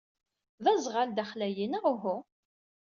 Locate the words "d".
0.63-0.65